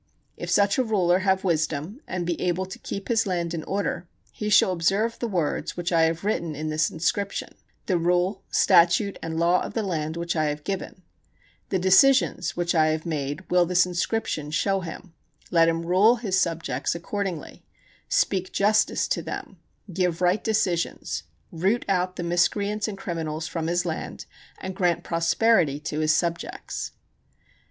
[0.35, 4.07] If such a ruler have wisdom, and be able to keep his land in order,
[4.31, 7.53] he shall observe the words which I have written in this inscription;
[7.85, 11.03] the rule, statute and law of the land which I have given;
[11.69, 15.13] the decisions which I have made will this inscription show him;
[15.51, 17.63] let him rule his subjects accordingly,
[18.09, 19.57] speak justice to them,
[19.93, 24.25] give right decisions, root out the miscreants and criminals from his land,
[24.59, 26.93] and grant prosperity to his subjects.